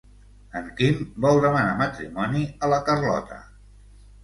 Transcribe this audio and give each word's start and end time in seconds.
En 0.59 0.71
Quim 0.79 1.03
vol 1.25 1.41
demanar 1.43 1.77
matrimoni 1.83 2.43
a 2.69 2.73
la 2.75 2.83
Carlota. 2.91 3.41